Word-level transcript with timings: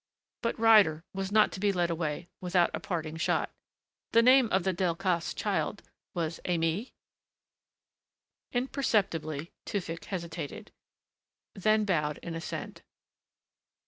But 0.41 0.57
Ryder 0.59 1.03
was 1.13 1.31
not 1.31 1.51
to 1.51 1.59
be 1.59 1.71
led 1.71 1.91
away 1.91 2.27
without 2.39 2.71
a 2.73 2.79
parting 2.79 3.17
shot. 3.17 3.51
"The 4.13 4.23
name 4.23 4.47
of 4.49 4.63
the 4.63 4.73
Delcassé 4.73 5.35
child 5.35 5.83
was 6.15 6.39
Aimée?" 6.43 6.93
Imperceptibly 8.51 9.51
Tewfick 9.67 10.05
hesitated. 10.05 10.71
Then 11.53 11.85
bowed 11.85 12.17
in 12.23 12.33
assent. 12.33 12.81